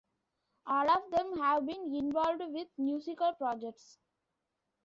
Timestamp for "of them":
0.89-1.37